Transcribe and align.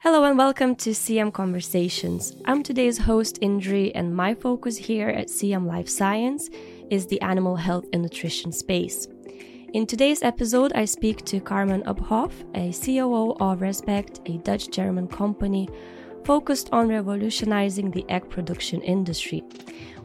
Hello 0.00 0.22
and 0.22 0.38
welcome 0.38 0.76
to 0.76 0.90
CM 0.90 1.32
Conversations. 1.32 2.36
I'm 2.44 2.62
today's 2.62 2.98
host, 2.98 3.40
Indre, 3.40 3.90
and 3.96 4.14
my 4.14 4.32
focus 4.32 4.76
here 4.76 5.08
at 5.08 5.26
CM 5.26 5.66
Life 5.66 5.88
Science 5.88 6.48
is 6.88 7.08
the 7.08 7.20
animal 7.20 7.56
health 7.56 7.84
and 7.92 8.02
nutrition 8.02 8.52
space. 8.52 9.08
In 9.74 9.86
today's 9.86 10.22
episode, 10.22 10.72
I 10.76 10.84
speak 10.84 11.24
to 11.24 11.40
Carmen 11.40 11.82
Uphoff, 11.82 12.30
a 12.54 12.72
COO 12.72 13.32
of 13.40 13.58
Respeggt, 13.58 14.20
a 14.32 14.38
Dutch 14.38 14.70
German 14.70 15.08
company 15.08 15.68
focused 16.24 16.68
on 16.70 16.88
revolutionizing 16.88 17.90
the 17.90 18.08
egg 18.08 18.30
production 18.30 18.80
industry. 18.82 19.42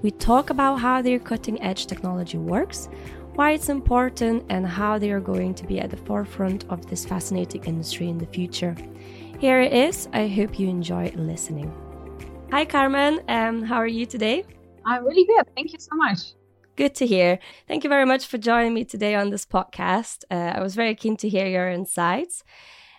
We 0.02 0.10
talk 0.10 0.50
about 0.50 0.78
how 0.78 1.04
their 1.04 1.20
cutting 1.20 1.62
edge 1.62 1.86
technology 1.86 2.40
works, 2.40 2.90
why 3.36 3.52
it's 3.52 3.70
important, 3.70 4.44
and 4.50 4.66
how 4.66 4.98
they 4.98 5.12
are 5.12 5.20
going 5.20 5.54
to 5.54 5.68
be 5.68 5.80
at 5.80 5.92
the 5.92 5.98
forefront 5.98 6.66
of 6.70 6.88
this 6.88 7.06
fascinating 7.06 7.64
industry 7.66 8.10
in 8.10 8.18
the 8.18 8.26
future. 8.26 8.76
Here 9.44 9.60
it 9.60 9.74
is. 9.74 10.08
I 10.14 10.30
hope 10.30 10.58
you 10.58 10.70
enjoy 10.70 11.12
listening. 11.18 11.70
Hi, 12.52 12.64
Carmen. 12.64 13.20
Um, 13.28 13.62
how 13.62 13.76
are 13.76 13.94
you 14.00 14.06
today? 14.06 14.46
I'm 14.86 15.04
really 15.04 15.26
good. 15.26 15.54
Thank 15.54 15.74
you 15.74 15.80
so 15.80 15.98
much. 15.98 16.20
Good 16.78 16.96
to 16.96 17.06
hear. 17.06 17.40
Thank 17.68 17.84
you 17.84 17.90
very 17.90 18.06
much 18.06 18.26
for 18.26 18.38
joining 18.38 18.74
me 18.74 18.86
today 18.86 19.16
on 19.16 19.32
this 19.32 19.46
podcast. 19.46 20.24
Uh, 20.32 20.54
I 20.56 20.62
was 20.62 20.76
very 20.76 20.96
keen 20.96 21.18
to 21.18 21.28
hear 21.28 21.46
your 21.46 21.70
insights. 21.70 22.46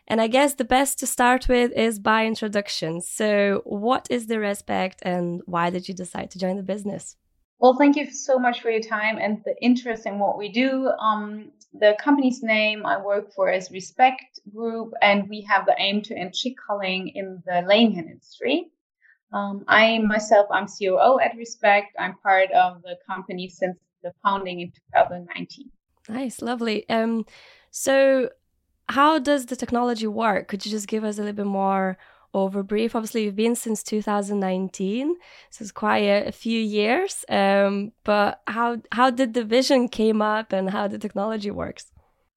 And 0.06 0.20
I 0.20 0.26
guess 0.26 0.52
the 0.52 0.66
best 0.66 0.98
to 0.98 1.06
start 1.06 1.48
with 1.48 1.72
is 1.72 1.98
by 1.98 2.26
introduction. 2.26 3.00
So, 3.00 3.62
what 3.64 4.06
is 4.10 4.26
the 4.26 4.34
Respeggt 4.34 4.98
and 5.00 5.40
why 5.46 5.70
did 5.70 5.88
you 5.88 5.94
decide 5.94 6.30
to 6.32 6.38
join 6.38 6.56
the 6.56 6.62
business? 6.62 7.16
Well, 7.58 7.76
thank 7.76 7.96
you 7.96 8.10
so 8.10 8.38
much 8.38 8.60
for 8.60 8.70
your 8.70 8.82
time 8.82 9.18
and 9.18 9.42
the 9.44 9.54
interest 9.62 10.06
in 10.06 10.18
what 10.18 10.36
we 10.36 10.50
do. 10.50 10.88
Um, 10.98 11.52
the 11.72 11.96
company's 12.00 12.42
name 12.42 12.84
I 12.84 13.00
work 13.00 13.32
for 13.32 13.50
is 13.50 13.68
Respeggt 13.68 14.40
Group, 14.54 14.92
and 15.02 15.28
we 15.28 15.40
have 15.42 15.66
the 15.66 15.74
aim 15.78 16.02
to 16.02 16.16
end 16.16 16.34
chick 16.34 16.54
culling 16.66 17.08
in 17.08 17.42
the 17.46 17.64
laying 17.66 17.96
industry. 17.96 18.70
Um, 19.32 19.64
I 19.66 19.98
myself, 19.98 20.46
I'm 20.50 20.66
COO 20.66 21.18
at 21.20 21.36
Respeggt. 21.36 21.88
I'm 21.98 22.16
part 22.18 22.50
of 22.52 22.82
the 22.82 22.96
company 23.06 23.48
since 23.48 23.76
the 24.02 24.12
founding 24.22 24.60
in 24.60 24.72
2019. 24.92 25.70
Nice, 26.08 26.42
lovely. 26.42 26.88
Um, 26.88 27.24
so, 27.70 28.30
how 28.88 29.18
does 29.18 29.46
the 29.46 29.56
technology 29.56 30.06
work? 30.06 30.48
Could 30.48 30.64
you 30.64 30.70
just 30.70 30.86
give 30.86 31.02
us 31.02 31.16
a 31.18 31.22
little 31.22 31.34
bit 31.34 31.46
more 31.46 31.96
over 32.34 32.62
brief. 32.62 32.94
Obviously, 32.94 33.24
you've 33.24 33.36
been 33.36 33.54
since 33.54 33.82
2019, 33.82 35.16
so 35.50 35.62
it's 35.62 35.72
quite 35.72 36.02
a, 36.02 36.28
a 36.28 36.32
few 36.32 36.60
years. 36.60 37.24
Um, 37.28 37.92
but 38.04 38.42
how 38.46 38.78
how 38.92 39.10
did 39.10 39.34
the 39.34 39.44
vision 39.44 39.88
came 39.88 40.20
up, 40.20 40.52
and 40.52 40.70
how 40.70 40.88
the 40.88 40.98
technology 40.98 41.50
works? 41.50 41.92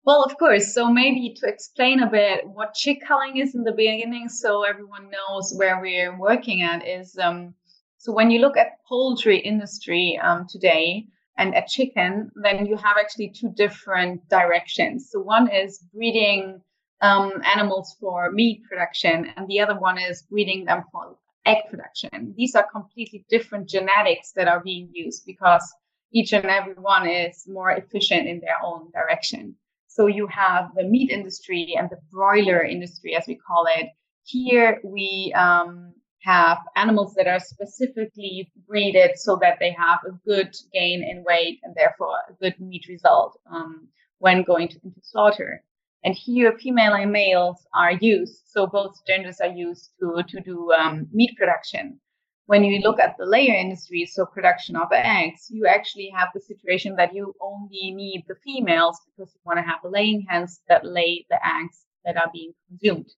Well, 0.06 0.24
of 0.24 0.38
course. 0.38 0.74
So 0.74 0.90
maybe 0.90 1.36
to 1.42 1.48
explain 1.48 2.02
a 2.02 2.10
bit 2.10 2.48
what 2.48 2.74
chick 2.74 3.00
culling 3.06 3.38
is 3.38 3.56
in 3.56 3.64
the 3.64 3.74
beginning, 3.74 4.30
so 4.30 4.64
everyone 4.64 5.10
knows 5.10 5.54
where 5.58 5.82
we're 5.82 6.18
working 6.18 6.62
at 6.62 6.88
is. 6.88 7.18
Um, 7.18 7.56
so 7.98 8.14
when 8.14 8.32
you 8.32 8.40
look 8.40 8.56
at 8.56 8.78
poultry 8.88 9.40
industry 9.40 10.18
um, 10.24 10.46
today 10.48 11.08
and 11.38 11.54
at 11.56 11.68
chicken, 11.68 12.32
then 12.42 12.66
you 12.66 12.78
have 12.78 12.96
actually 12.98 13.34
two 13.36 13.52
different 13.56 14.28
directions. 14.30 15.10
So 15.12 15.20
one 15.20 15.50
is 15.52 15.84
breeding 15.94 16.62
um, 17.02 17.42
animals 17.44 17.96
for 18.00 18.32
meat 18.32 18.64
production, 18.70 19.32
and 19.36 19.48
the 19.48 19.60
other 19.60 19.78
one 19.80 19.98
is 19.98 20.24
breeding 20.24 20.66
them 20.66 20.84
for 20.92 21.18
egg 21.46 21.64
production. 21.70 22.34
These 22.36 22.56
are 22.56 22.68
completely 22.72 23.26
different 23.30 23.70
genetics 23.70 24.32
that 24.34 24.48
are 24.48 24.62
being 24.62 24.90
used 24.92 25.24
because 25.26 25.64
each 26.12 26.34
and 26.34 26.46
every 26.46 26.74
one 26.74 27.08
is 27.08 27.46
more 27.48 27.72
efficient 27.72 28.28
in 28.28 28.40
their 28.40 28.58
own 28.64 28.92
direction. 28.92 29.56
So 29.88 30.08
you 30.08 30.28
have 30.28 30.70
the 30.76 30.84
meat 30.84 31.10
industry 31.10 31.76
and 31.78 31.90
the 31.90 31.98
broiler 32.12 32.64
industry, 32.64 33.16
as 33.16 33.26
we 33.28 33.36
call 33.36 33.66
it. 33.76 33.88
Here 34.24 34.80
we 34.84 35.34
um, 35.36 35.94
have 36.22 36.60
animals 36.76 37.14
that 37.16 37.28
are 37.28 37.40
specifically 37.40 38.52
breeded 38.68 39.12
so 39.18 39.38
that 39.42 39.58
they 39.60 39.72
have 39.72 40.00
a 40.06 40.12
good 40.26 40.54
gain 40.74 41.04
in 41.04 41.24
weight 41.26 41.60
and 41.64 41.74
therefore 41.76 42.20
a 42.30 42.34
good 42.34 42.60
meat 42.60 42.86
result 42.90 43.40
um, 43.52 43.88
when 44.20 44.44
going 44.44 44.68
to, 44.68 44.80
into 44.84 45.00
slaughter. 45.02 45.64
And 46.04 46.16
here, 46.16 46.58
female 46.58 46.94
and 46.94 47.12
males 47.12 47.66
are 47.74 47.94
used. 47.94 48.44
So 48.48 48.68
both 48.68 49.06
genders 49.06 49.40
are 49.42 49.50
used 49.50 49.92
to, 50.00 50.24
to 50.28 50.40
do 50.42 50.72
um, 50.72 51.08
meat 51.12 51.36
production. 51.38 52.00
When 52.46 52.64
you 52.64 52.80
look 52.80 53.00
at 53.00 53.18
the 53.18 53.26
layer 53.26 53.54
industry, 53.54 54.06
so 54.06 54.26
production 54.26 54.78
of 54.78 54.88
eggs, 54.94 55.48
you 55.50 55.68
actually 55.68 56.10
have 56.16 56.30
the 56.34 56.40
situation 56.40 56.96
that 56.96 57.14
you 57.14 57.36
only 57.42 57.92
need 57.92 58.24
the 58.28 58.36
females 58.36 59.02
because 59.06 59.34
you 59.34 59.42
want 59.44 59.58
to 59.58 59.64
have 59.64 59.80
the 59.84 59.90
laying 59.90 60.26
hens 60.30 60.62
that 60.70 60.86
lay 60.86 61.26
the 61.30 61.46
eggs 61.46 61.86
that 62.06 62.16
are 62.16 62.32
being 62.32 62.54
consumed. 62.70 63.12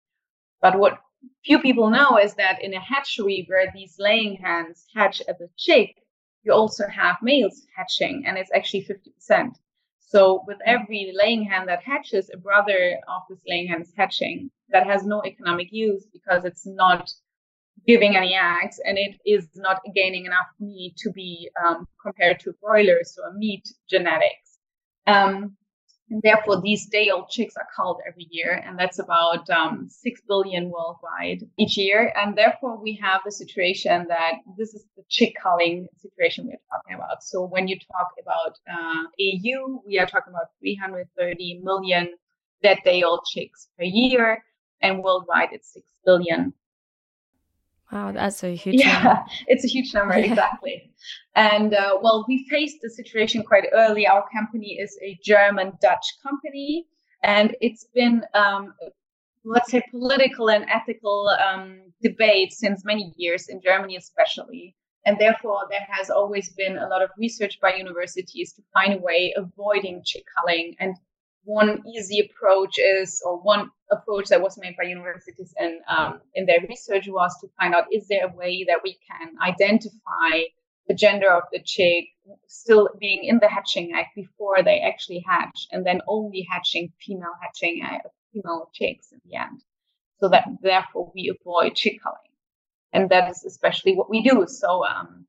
But 0.62 0.80
what 0.80 1.00
few 1.46 1.60
people 1.60 1.90
know 1.90 2.18
is 2.18 2.34
that 2.36 2.64
in 2.64 2.74
a 2.74 2.80
hatchery 2.80 3.46
where 3.48 3.72
these 3.74 3.96
laying 4.00 4.38
hens 4.38 4.88
hatch 4.96 5.22
as 5.28 5.40
a 5.42 5.50
chick, 5.58 5.96
you 6.44 6.54
also 6.54 6.88
have 6.88 7.18
males 7.22 7.68
hatching, 7.76 8.24
and 8.26 8.38
it's 8.38 8.52
actually 8.54 8.86
50%. 8.86 9.52
So 10.10 10.44
with 10.48 10.58
every 10.66 11.14
laying 11.14 11.44
hen 11.44 11.68
that 11.68 11.84
hatches, 11.84 12.32
a 12.34 12.38
brother 12.38 13.00
of 13.08 13.22
this 13.30 13.38
laying 13.48 13.68
hen 13.68 13.84
is 13.84 13.94
hatching 13.96 14.50
that 14.70 14.88
has 14.88 15.06
no 15.06 15.24
economic 15.24 15.68
use 15.72 16.08
because 16.12 16.46
it's 16.46 16.66
not 16.66 17.12
giving 17.86 18.16
any 18.16 18.36
eggs 18.36 18.80
and 18.84 18.98
it 18.98 19.18
is 19.24 19.48
not 19.56 19.82
gaining 19.94 20.26
enough 20.26 20.48
meat 20.60 20.96
to 20.98 21.12
be 21.12 21.52
um, 21.64 21.88
compared 22.02 22.40
to 22.40 22.54
broilers, 22.60 23.14
so 23.14 23.22
a 23.24 23.34
meat 23.36 23.72
genetics. 23.88 24.58
Um, 25.06 25.56
and 26.10 26.22
therefore, 26.24 26.60
these 26.62 26.88
day 26.88 27.10
old 27.10 27.30
chicks 27.30 27.56
are 27.56 27.68
culled 27.76 28.02
every 28.08 28.28
year, 28.32 28.64
and 28.66 28.80
that's 28.80 28.98
about 29.00 29.48
um, 29.50 29.88
6 29.90 30.22
billion 30.28 30.72
worldwide 30.72 31.48
each 31.58 31.78
year. 31.78 32.12
And 32.16 32.36
therefore, 32.36 32.82
we 32.82 33.00
have 33.02 33.22
the 33.24 33.32
situation 33.32 34.08
that 34.10 34.34
this 34.58 34.74
is 34.74 34.86
the 34.98 35.04
chick 35.10 35.36
culling 35.42 35.88
situation 35.98 36.48
we're 36.48 36.58
talking 36.72 36.96
about. 36.96 37.24
So, 37.24 37.46
when 37.46 37.68
you 37.68 37.78
talk 37.78 38.08
about 38.22 38.58
uh, 38.72 39.04
EU, 39.18 39.80
we 39.86 40.00
are 40.00 40.08
talking 40.08 40.34
about 40.34 40.48
330 40.60 41.62
million 41.64 42.10
dead 42.64 42.80
day 42.84 43.04
old 43.04 43.26
chicks 43.32 43.68
per 43.78 43.84
year, 43.84 44.44
and 44.82 45.04
worldwide, 45.04 45.50
it's 45.52 45.74
6 45.74 45.86
billion. 46.06 46.54
Wow, 47.92 48.12
that's 48.12 48.44
a 48.44 48.56
huge 48.56 48.82
yeah, 48.82 49.02
number. 49.04 49.22
it's 49.48 49.66
a 49.66 49.68
huge 49.68 49.94
number, 49.94 50.14
exactly. 50.14 50.92
And 51.36 51.74
uh, 51.74 51.98
well, 52.02 52.26
we 52.28 52.46
faced 52.50 52.78
the 52.82 52.90
situation 52.90 53.44
quite 53.44 53.66
early. 53.74 54.06
Our 54.08 54.26
company 54.32 54.78
is 54.80 54.98
a 55.02 55.18
German 55.24 55.74
Dutch 55.82 56.06
company, 56.22 56.86
and 57.24 57.56
it's 57.62 57.88
been, 57.96 58.24
um, 58.36 58.74
let's 59.44 59.72
say, 59.72 59.82
political 59.90 60.50
and 60.50 60.66
ethical 60.70 61.30
um, 61.44 61.80
debate 62.04 62.54
since 62.54 62.86
many 62.86 63.12
years 63.18 63.48
in 63.50 63.60
Germany, 63.62 63.96
especially. 63.96 64.76
And 65.06 65.18
therefore, 65.18 65.62
there 65.70 65.88
has 65.90 66.10
always 66.10 66.50
been 66.50 66.78
a 66.78 66.88
lot 66.88 67.02
of 67.02 67.10
research 67.18 67.60
by 67.62 67.74
universities 67.74 68.54
to 68.54 68.62
find 68.74 68.94
a 68.94 68.98
way 68.98 69.34
avoiding 69.36 70.04
chick 70.06 70.24
culling 70.38 70.76
and 70.80 70.96
one 71.44 71.82
easy 71.88 72.20
approach 72.20 72.78
is, 72.78 73.22
or 73.26 73.38
one 73.38 73.72
approach 73.92 74.28
that 74.30 74.42
was 74.42 74.58
made 74.58 74.76
by 74.78 74.84
universities 74.84 75.54
in 75.60 75.80
um, 75.88 76.22
in 76.36 76.46
their 76.46 76.60
research 76.68 77.08
was 77.08 77.36
to 77.42 77.48
find 77.60 77.74
out 77.74 77.86
is 77.92 78.08
there 78.08 78.26
a 78.26 78.36
way 78.36 78.66
that 78.68 78.82
we 78.84 78.98
can 79.10 79.36
identify 79.42 80.44
the 80.88 80.94
gender 80.94 81.32
of 81.32 81.44
the 81.52 81.62
chick 81.64 82.06
still 82.48 82.90
being 83.00 83.24
in 83.24 83.40
the 83.40 83.48
hatching 83.48 83.94
egg 83.96 84.06
before 84.16 84.62
they 84.64 84.80
actually 84.80 85.24
hatch, 85.28 85.68
and 85.72 85.86
then 85.86 86.02
only 86.08 86.46
hatching 86.50 86.92
female 87.00 87.34
hatching 87.42 87.82
female 88.34 88.70
chicks 88.74 89.12
in 89.12 89.20
the 89.26 89.36
end, 89.36 89.64
so 90.20 90.30
that 90.30 90.48
therefore 90.62 91.12
we 91.16 91.30
avoid 91.30 91.76
chick 91.76 92.00
culling, 92.04 92.18
and 92.94 93.10
that 93.10 93.30
is 93.30 93.44
especially 93.46 93.96
what 93.96 94.10
we 94.10 94.22
do. 94.22 94.46
So 94.48 94.86
um, 94.86 95.26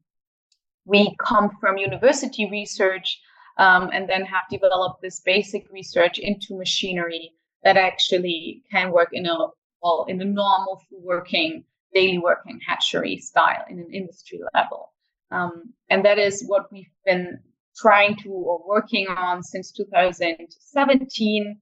we 0.85 1.15
come 1.19 1.51
from 1.61 1.79
university 1.79 2.49
research 2.51 3.21
um, 3.61 3.91
and 3.93 4.09
then 4.09 4.25
have 4.25 4.45
developed 4.51 5.03
this 5.03 5.21
basic 5.21 5.71
research 5.71 6.19
into 6.19 6.57
machinery 6.57 7.31
that 7.63 7.77
actually 7.77 8.63
can 8.73 8.91
work 8.91 9.11
in 9.13 9.27
a 9.27 9.37
well 9.83 10.07
in 10.09 10.21
a 10.21 10.25
normal 10.25 10.83
working 10.91 11.63
daily 11.93 12.19
working 12.19 12.59
hatchery 12.67 13.19
style 13.19 13.65
in 13.69 13.79
an 13.79 13.91
industry 13.93 14.41
level. 14.55 14.93
Um, 15.31 15.75
and 15.91 16.05
that 16.05 16.19
is 16.19 16.45
what 16.47 16.73
we've 16.73 16.91
been 17.05 17.39
trying 17.77 18.17
to 18.23 18.31
or 18.31 18.63
working 18.67 19.09
on 19.09 19.43
since 19.43 19.71
2017 19.73 21.61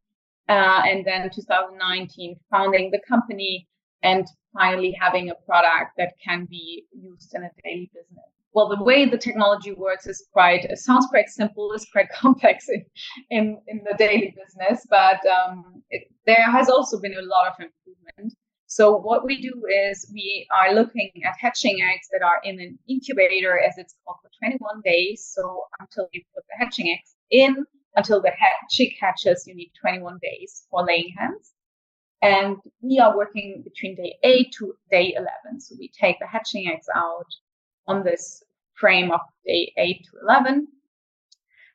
uh, 0.49 0.53
and 0.53 1.05
then 1.05 1.31
2019 1.35 2.37
founding 2.51 2.91
the 2.91 3.01
company 3.09 3.67
and 4.03 4.27
finally 4.53 4.97
having 5.01 5.31
a 5.31 5.35
product 5.47 5.97
that 5.97 6.13
can 6.25 6.47
be 6.49 6.85
used 6.93 7.35
in 7.35 7.43
a 7.43 7.51
daily 7.65 7.91
business 7.93 8.38
well, 8.53 8.69
the 8.69 8.83
way 8.83 9.05
the 9.05 9.19
technology 9.19 9.73
works 9.73 10.07
is 10.07 10.27
quite, 10.33 10.65
it 10.65 10.79
sounds 10.79 11.07
quite 11.07 11.29
simple, 11.29 11.73
it's 11.73 11.91
quite 11.91 12.09
complex 12.15 12.69
in, 12.69 12.85
in, 13.31 13.61
in 13.67 13.83
the 13.89 13.97
daily 13.97 14.35
business, 14.37 14.87
but 14.89 15.25
um, 15.27 15.83
it, 15.91 16.05
there 16.27 16.51
has 16.51 16.69
also 16.69 17.01
been 17.01 17.15
a 17.15 17.23
lot 17.23 17.49
of 17.49 17.55
improvement. 17.61 18.35
So 18.67 18.97
what 18.97 19.25
we 19.25 19.41
do 19.41 19.63
is 19.89 20.11
we 20.13 20.47
are 20.55 20.75
looking 20.75 21.11
at 21.27 21.35
hatching 21.41 21.79
eggs 21.83 22.09
that 22.13 22.23
are 22.23 22.41
in 22.45 22.61
an 22.61 22.79
incubator, 22.87 23.59
as 23.59 23.79
it's 23.79 23.95
called, 24.05 24.19
for 24.23 24.31
21 24.39 24.83
days. 24.85 25.31
So 25.35 25.63
until 25.81 26.07
you 26.13 26.21
put 26.35 26.45
the 26.49 26.65
hatching 26.65 26.91
eggs 26.91 27.15
in, 27.31 27.65
until 27.97 28.21
the 28.21 28.33
chick 28.69 28.95
hatches, 29.01 29.45
you 29.47 29.55
need 29.55 29.73
21 29.81 30.19
days 30.23 30.67
for 30.71 30.85
laying 30.85 31.15
hens. 31.17 31.53
And 32.21 32.57
we 32.83 32.99
are 32.99 33.17
working 33.17 33.63
between 33.65 33.97
day 33.97 34.17
8 34.23 34.53
to 34.59 34.75
day 34.91 35.15
11. 35.17 35.61
So 35.61 35.77
we 35.79 35.91
take 35.99 36.19
the 36.19 36.27
hatching 36.27 36.69
eggs 36.69 36.89
out 36.95 37.27
on 37.89 38.05
this 38.05 38.45
frame 38.75 39.11
of 39.11 39.21
day 39.45 39.73
8 39.77 40.05
to 40.05 40.11
11. 40.23 40.69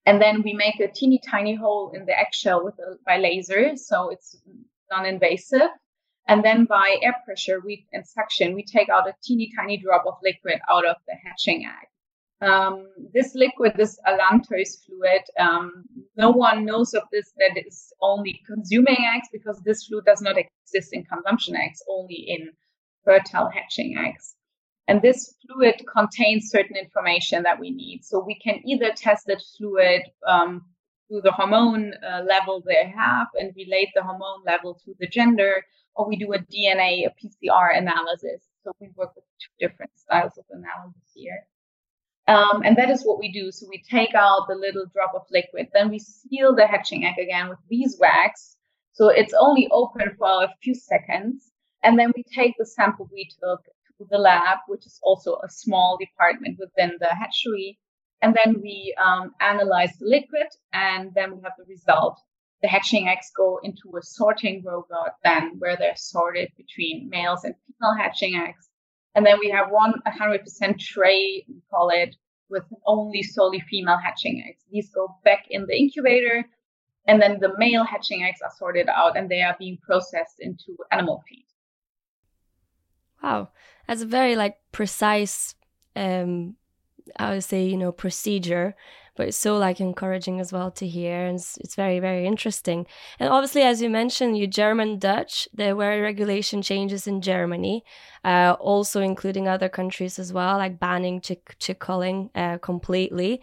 And 0.06 0.21
then 0.21 0.42
we 0.44 0.54
make 0.54 0.80
a 0.80 0.88
teeny 0.88 1.19
tiny 1.30 1.56
hole 1.56 1.92
in 1.94 2.06
the 2.06 2.18
eggshell 2.18 2.63
with 2.63 2.75
a, 2.80 2.98
by 3.06 3.18
laser. 3.18 3.75
So 3.75 4.10
it's 4.10 4.38
non-invasive. 4.92 5.69
And 6.27 6.44
then 6.44 6.65
by 6.65 6.98
air 7.01 7.15
pressure 7.25 7.62
we, 7.65 7.86
and 7.92 8.06
suction, 8.06 8.54
we 8.54 8.63
take 8.63 8.89
out 8.89 9.07
a 9.07 9.15
teeny 9.24 9.51
tiny 9.57 9.77
drop 9.77 10.04
of 10.06 10.15
liquid 10.24 10.60
out 10.71 10.86
of 10.86 10.95
the 11.07 11.15
hatching 11.24 11.65
egg. 11.65 12.48
Um, 12.48 12.88
this 13.13 13.36
liquid, 13.36 13.74
this 13.77 13.98
allantois 14.06 14.86
fluid, 14.86 15.21
um, 15.39 15.86
no 16.18 16.30
one 16.30 16.66
knows 16.66 16.94
of 16.94 17.04
this 17.12 17.31
that 17.38 17.62
is 17.66 17.94
only 18.01 18.42
consuming 18.45 18.98
eggs 19.16 19.30
because 19.31 19.62
this 19.62 19.86
fluid 19.86 20.06
does 20.06 20.21
not 20.21 20.36
exist 20.38 20.92
in 20.92 21.06
consumption 21.06 21.56
eggs, 21.56 21.81
only 21.89 22.16
in 22.16 22.51
fertile 23.06 23.50
hatching 23.50 23.98
eggs. 23.98 24.36
And 24.88 25.01
this 25.01 25.35
fluid 25.45 25.81
contains 25.91 26.50
certain 26.50 26.75
information 26.75 27.44
that 27.44 27.59
we 27.59 27.71
need. 27.71 28.03
So 28.03 28.19
we 28.19 28.35
can 28.35 28.62
either 28.68 28.91
test 28.95 29.27
that 29.27 29.41
fluid 29.57 30.01
um, 30.27 30.65
through 31.07 31.21
the 31.21 31.31
hormone 31.31 31.94
uh, 32.06 32.24
level 32.27 32.62
they 32.65 32.91
have 32.95 33.27
and 33.35 33.53
relate 33.56 33.89
the 33.95 34.03
hormone 34.03 34.44
level 34.45 34.80
to 34.85 34.94
the 35.00 35.07
gender, 35.07 35.63
or 35.95 36.07
we 36.07 36.18
do 36.18 36.33
a 36.33 36.39
DNA, 36.39 37.06
a 37.06 37.13
PCR 37.21 37.77
analysis. 37.77 38.44
So 38.63 38.71
we 38.80 38.89
work 38.95 39.15
with 39.15 39.25
two 39.39 39.68
different 39.68 39.91
styles 39.95 40.38
of 40.38 40.45
analysis 40.50 41.12
here. 41.13 41.45
Um, 42.27 42.62
and 42.63 42.77
that 42.77 42.89
is 42.89 43.03
what 43.03 43.19
we 43.19 43.31
do. 43.31 43.51
So 43.51 43.68
we 43.69 43.83
take 43.89 44.15
out 44.15 44.47
the 44.47 44.56
little 44.56 44.85
drop 44.94 45.12
of 45.13 45.24
liquid, 45.31 45.68
then 45.74 45.89
we 45.89 46.00
seal 46.00 46.56
the 46.56 46.68
hatching 46.68 47.06
egg 47.06 47.19
again 47.19 47.50
with 47.50 47.59
beeswax. 47.69 48.56
So 48.94 49.09
it's 49.09 49.33
only 49.38 49.68
open 49.71 50.15
for 50.18 50.44
a 50.44 50.50
few 50.62 50.74
seconds. 50.74 51.51
And 51.83 52.00
then 52.00 52.13
we 52.15 52.24
take 52.24 52.56
the 52.57 52.65
sample 52.65 53.09
we 53.12 53.30
took 53.41 53.62
the 54.09 54.17
lab, 54.17 54.59
which 54.67 54.85
is 54.85 55.00
also 55.03 55.39
a 55.44 55.50
small 55.50 55.97
department 55.97 56.59
within 56.59 56.97
the 57.00 57.07
hatchery. 57.07 57.79
And 58.21 58.35
then 58.44 58.61
we 58.61 58.95
um, 59.03 59.31
analyze 59.41 59.91
the 60.00 60.07
liquid 60.07 60.47
and 60.71 61.11
then 61.13 61.35
we 61.35 61.41
have 61.44 61.53
the 61.57 61.65
result. 61.65 62.19
The 62.61 62.69
hatching 62.69 63.09
eggs 63.09 63.31
go 63.35 63.59
into 63.63 63.91
a 63.97 64.01
sorting 64.01 64.63
robot 64.63 65.17
then 65.23 65.55
where 65.59 65.75
they're 65.75 65.97
sorted 65.97 66.50
between 66.55 67.09
males 67.09 67.44
and 67.44 67.55
female 67.67 67.95
hatching 67.97 68.35
eggs. 68.35 68.69
And 69.15 69.25
then 69.25 69.38
we 69.39 69.50
have 69.50 69.69
one 69.69 69.95
100% 70.07 70.79
tray, 70.79 71.45
we 71.47 71.61
call 71.69 71.89
it, 71.89 72.15
with 72.49 72.63
only 72.85 73.21
solely 73.21 73.59
female 73.59 73.97
hatching 73.97 74.44
eggs. 74.47 74.63
These 74.71 74.89
go 74.89 75.17
back 75.23 75.45
in 75.49 75.65
the 75.65 75.77
incubator, 75.77 76.45
and 77.07 77.21
then 77.21 77.39
the 77.39 77.57
male 77.57 77.83
hatching 77.83 78.23
eggs 78.23 78.39
are 78.41 78.51
sorted 78.57 78.88
out 78.88 79.17
and 79.17 79.29
they 79.29 79.41
are 79.41 79.56
being 79.59 79.77
processed 79.77 80.39
into 80.39 80.77
animal 80.91 81.21
feed. 81.27 81.45
Wow, 83.23 83.49
that's 83.87 84.01
a 84.01 84.05
very 84.05 84.35
like 84.35 84.57
precise, 84.71 85.55
um, 85.95 86.55
I 87.17 87.31
would 87.33 87.43
say, 87.43 87.65
you 87.65 87.77
know, 87.77 87.91
procedure 87.91 88.75
but 89.17 89.27
it's 89.27 89.37
so 89.37 89.57
like 89.57 89.81
encouraging 89.81 90.39
as 90.39 90.53
well 90.53 90.71
to 90.71 90.87
hear 90.87 91.25
and 91.27 91.37
it's, 91.37 91.57
it's 91.57 91.75
very 91.75 91.99
very 91.99 92.25
interesting. 92.27 92.87
And 93.19 93.29
obviously 93.29 93.63
as 93.63 93.81
you 93.81 93.89
mentioned 93.89 94.37
you 94.37 94.47
german 94.47 94.99
dutch 94.99 95.47
there 95.53 95.75
were 95.75 96.01
regulation 96.01 96.61
changes 96.61 97.07
in 97.07 97.21
germany 97.21 97.83
uh, 98.25 98.55
also 98.59 99.01
including 99.01 99.47
other 99.47 99.69
countries 99.69 100.19
as 100.19 100.33
well 100.33 100.57
like 100.57 100.79
banning 100.79 101.21
chick 101.21 101.55
chick 101.59 101.79
culling 101.79 102.29
uh, 102.35 102.57
completely 102.59 103.41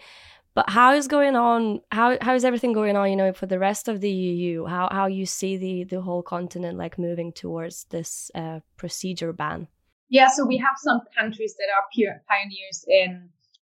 but 0.54 0.68
how 0.70 0.92
is 0.92 1.08
going 1.08 1.36
on 1.36 1.80
how 1.92 2.16
how 2.20 2.34
is 2.34 2.44
everything 2.44 2.72
going 2.72 2.96
on 2.96 3.10
you 3.10 3.16
know 3.16 3.32
for 3.32 3.46
the 3.46 3.58
rest 3.58 3.88
of 3.88 4.00
the 4.00 4.10
eu 4.10 4.66
how 4.66 4.88
how 4.90 5.06
you 5.06 5.26
see 5.26 5.56
the 5.56 5.84
the 5.84 6.00
whole 6.00 6.22
continent 6.22 6.78
like 6.78 6.98
moving 6.98 7.32
towards 7.32 7.84
this 7.90 8.30
uh, 8.34 8.60
procedure 8.76 9.32
ban 9.32 9.68
yeah 10.08 10.28
so 10.28 10.44
we 10.44 10.56
have 10.56 10.76
some 10.78 11.00
countries 11.18 11.54
that 11.58 11.68
are 11.74 11.84
pioneers 12.28 12.84
in 12.88 13.30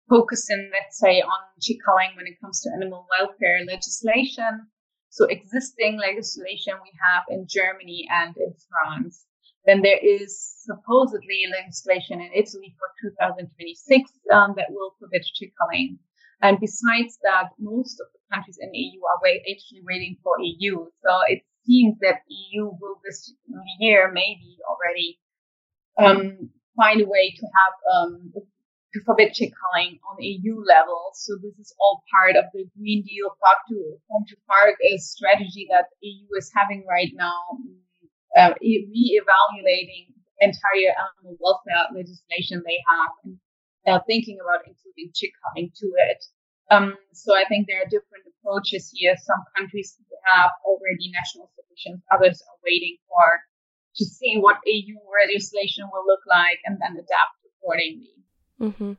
focusing, 0.09 0.69
let's 0.71 0.99
say, 0.99 1.21
on 1.21 1.39
chick 1.61 1.77
when 1.87 2.27
it 2.27 2.39
comes 2.41 2.61
to 2.61 2.71
animal 2.75 3.05
welfare 3.19 3.63
legislation. 3.65 4.67
So 5.09 5.25
existing 5.25 5.97
legislation 5.99 6.73
we 6.83 6.91
have 7.01 7.23
in 7.29 7.47
Germany 7.47 8.07
and 8.09 8.35
in 8.37 8.53
France. 8.69 9.25
Then 9.65 9.81
there 9.81 9.99
is 10.01 10.63
supposedly 10.63 11.43
legislation 11.51 12.21
in 12.21 12.31
Italy 12.33 12.75
for 12.79 13.11
2026 13.11 14.11
um, 14.31 14.53
that 14.55 14.67
will 14.69 14.95
forbid 14.99 15.23
chick 15.35 15.51
culling. 15.59 15.99
And 16.41 16.59
besides 16.59 17.17
that, 17.23 17.49
most 17.59 17.99
of 17.99 18.07
the 18.13 18.19
countries 18.33 18.59
in 18.61 18.69
the 18.71 18.77
EU 18.77 19.01
are 19.01 19.19
wait, 19.23 19.41
actually 19.49 19.81
waiting 19.87 20.17
for 20.23 20.35
EU. 20.39 20.85
So 21.03 21.11
it 21.27 21.41
seems 21.65 21.97
that 22.01 22.21
EU 22.27 22.65
will 22.79 23.01
this 23.03 23.33
year 23.79 24.11
maybe 24.13 24.57
already 24.69 25.19
um, 25.97 26.49
find 26.75 27.01
a 27.01 27.07
way 27.07 27.33
to 27.35 27.45
have 27.45 27.75
um, 27.95 28.31
to 28.93 29.03
forbid 29.03 29.33
chick 29.33 29.51
culling 29.57 29.99
on 30.09 30.15
EU 30.19 30.61
level. 30.63 31.11
So 31.13 31.37
this 31.41 31.57
is 31.59 31.73
all 31.79 32.03
part 32.13 32.35
of 32.35 32.45
the 32.53 32.65
Green 32.77 33.03
Deal 33.03 33.29
Farm 33.41 33.59
to, 33.69 33.97
Farm 34.07 34.23
to 34.29 34.95
is 34.95 35.11
strategy 35.11 35.67
that 35.71 35.89
EU 36.01 36.27
is 36.37 36.51
having 36.55 36.85
right 36.87 37.11
now, 37.13 37.57
uh, 38.37 38.53
re-evaluating 38.61 40.13
entire 40.39 40.93
animal 40.93 41.37
welfare 41.41 41.89
legislation 41.93 42.61
they 42.65 42.77
have 42.85 43.11
and 43.25 43.37
uh, 43.87 43.99
thinking 44.05 44.37
about 44.43 44.67
including 44.67 45.11
chick 45.15 45.31
culling 45.41 45.71
to 45.79 45.87
it. 46.11 46.23
Um, 46.69 46.95
so 47.13 47.33
I 47.33 47.45
think 47.47 47.67
there 47.67 47.79
are 47.81 47.89
different 47.89 48.27
approaches 48.27 48.91
here. 48.93 49.15
Some 49.17 49.43
countries 49.55 49.95
have 50.25 50.51
already 50.65 51.09
national 51.15 51.49
solutions, 51.55 52.03
others 52.11 52.41
are 52.41 52.59
waiting 52.63 52.97
for 53.07 53.41
to 53.95 54.05
see 54.05 54.35
what 54.37 54.57
EU 54.65 54.95
legislation 55.25 55.85
will 55.91 56.05
look 56.05 56.19
like 56.27 56.59
and 56.65 56.77
then 56.81 56.91
adapt 56.91 57.39
accordingly. 57.47 58.13
Mm-hmm. 58.61 58.93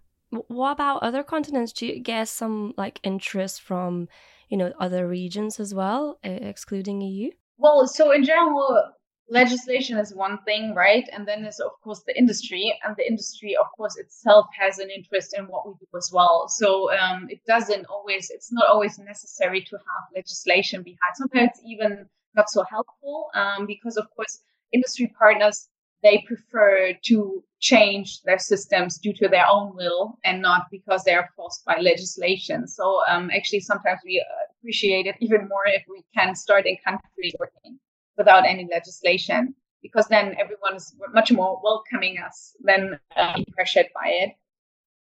What 0.49 0.73
about 0.73 1.03
other 1.03 1.23
continents? 1.23 1.73
Do 1.73 1.87
you 1.87 2.01
get 2.01 2.29
some 2.29 2.75
like 2.77 3.01
interest 3.03 3.63
from, 3.63 4.09
you 4.49 4.57
know, 4.57 4.73
other 4.81 5.07
regions 5.07 5.61
as 5.61 5.75
well, 5.75 6.19
excluding 6.23 7.01
EU? 7.01 7.31
Well, 7.57 7.87
so 7.87 8.13
in 8.13 8.25
general, 8.25 8.93
legislation 9.31 9.99
is 9.99 10.15
one 10.15 10.39
thing, 10.45 10.75
right? 10.75 11.09
And 11.13 11.27
then 11.27 11.43
there's 11.43 11.61
of 11.61 11.73
course 11.83 12.03
the 12.07 12.17
industry, 12.17 12.75
and 12.85 12.97
the 12.97 13.07
industry, 13.07 13.57
of 13.57 13.67
course, 13.77 13.97
itself 13.97 14.47
has 14.59 14.79
an 14.79 14.91
interest 14.91 15.37
in 15.37 15.45
what 15.47 15.67
we 15.67 15.75
do 15.81 15.87
as 15.97 16.11
well. 16.13 16.49
So 16.49 16.93
um, 16.97 17.27
it 17.31 17.41
doesn't 17.47 17.87
always, 17.87 18.31
it's 18.31 18.53
not 18.53 18.69
always 18.69 18.99
necessary 18.99 19.63
to 19.63 19.77
have 19.77 20.15
legislation 20.15 20.83
behind. 20.83 21.15
Sometimes 21.15 21.51
it's 21.51 21.63
even 21.67 22.07
not 22.35 22.49
so 22.51 22.65
helpful 22.71 23.31
um, 23.35 23.67
because, 23.67 23.97
of 23.97 24.07
course, 24.17 24.41
industry 24.73 25.13
partners 25.19 25.69
they 26.03 26.23
prefer 26.29 26.93
to 27.05 27.43
change 27.59 28.23
their 28.23 28.39
systems 28.39 28.99
due 28.99 29.13
to 29.13 29.27
their 29.27 29.45
own 29.51 29.75
will 29.75 30.17
and 30.25 30.41
not 30.41 30.67
because 30.71 31.03
they 31.03 31.13
are 31.13 31.29
forced 31.35 31.65
by 31.65 31.77
legislation. 31.81 32.69
So 32.69 33.03
um, 33.09 33.31
actually, 33.35 33.61
sometimes 33.61 33.99
we 34.05 34.25
appreciate 34.61 35.07
it 35.07 35.17
even 35.21 35.49
more 35.49 35.67
if 35.67 35.83
we 35.89 36.05
can 36.15 36.37
start 36.37 36.67
in 36.67 36.77
countries 36.85 37.35
working 37.41 37.81
without 38.19 38.45
any 38.47 38.69
legislation, 38.71 39.55
because 39.83 40.09
then 40.09 40.35
everyone 40.39 40.75
is 40.75 40.95
much 41.15 41.33
more 41.33 41.61
welcoming 41.63 42.19
us 42.19 42.57
than 42.63 42.99
uh, 43.17 43.43
pressured 43.55 43.87
by 43.95 44.09
it. 44.09 44.31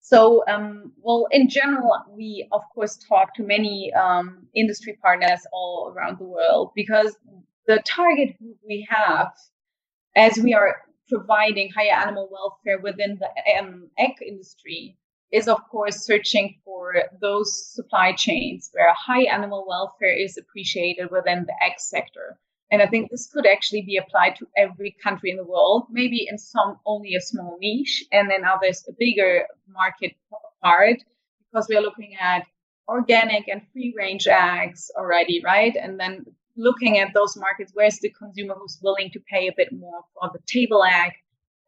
So, 0.01 0.45
um, 0.49 0.93
well, 1.01 1.27
in 1.31 1.49
general, 1.49 1.97
we 2.11 2.47
of 2.53 2.61
course 2.75 2.99
talk 3.09 3.35
to 3.37 3.43
many 3.43 3.91
um, 3.95 4.47
industry 4.55 4.99
partners 5.01 5.41
all 5.51 5.95
around 5.95 6.19
the 6.19 6.25
world 6.25 6.73
because 6.75 7.17
the 7.67 7.81
target 7.87 8.37
group 8.39 8.59
we 8.69 8.87
have 8.91 9.33
as 10.15 10.37
we 10.37 10.53
are 10.53 10.83
providing 11.09 11.71
higher 11.71 11.95
animal 11.95 12.29
welfare 12.31 12.81
within 12.83 13.19
the 13.19 13.59
um, 13.59 13.89
egg 13.99 14.13
industry 14.27 14.97
is 15.33 15.49
of 15.49 15.59
course 15.71 16.05
searching 16.05 16.55
for 16.65 16.95
those 17.21 17.75
supply 17.75 18.13
chains 18.13 18.71
where 18.73 18.93
high 18.95 19.23
animal 19.23 19.65
welfare 19.67 20.15
is 20.15 20.37
appreciated 20.39 21.11
within 21.11 21.45
the 21.47 21.55
egg 21.65 21.73
sector. 21.79 22.39
And 22.75 22.83
I 22.83 22.89
think 22.89 23.09
this 23.09 23.29
could 23.29 23.47
actually 23.47 23.83
be 23.83 23.99
applied 23.99 24.35
to 24.41 24.49
every 24.57 24.97
country 25.01 25.31
in 25.31 25.37
the 25.37 25.45
world, 25.45 25.87
maybe 25.91 26.27
in 26.29 26.37
some 26.39 26.81
only 26.85 27.15
a 27.15 27.21
small 27.21 27.57
niche, 27.61 28.05
and 28.11 28.29
then 28.29 28.45
others 28.45 28.85
a 28.89 28.93
bigger 28.99 29.47
market 29.69 30.17
part, 30.61 30.99
because 31.53 31.69
we're 31.69 31.81
looking 31.81 32.17
at 32.21 32.43
organic 32.89 33.47
and 33.47 33.63
free 33.73 33.95
range 33.97 34.27
eggs 34.27 34.91
already, 34.99 35.41
right? 35.45 35.77
And 35.77 36.01
then 36.01 36.25
looking 36.57 36.99
at 36.99 37.15
those 37.15 37.37
markets, 37.37 37.71
where's 37.75 38.01
the 38.01 38.11
consumer 38.11 38.57
who's 38.59 38.81
willing 38.83 39.11
to 39.13 39.21
pay 39.21 39.47
a 39.47 39.55
bit 39.57 39.71
more 39.71 40.01
for 40.13 40.31
the 40.33 40.41
table 40.45 40.83
egg 40.83 41.13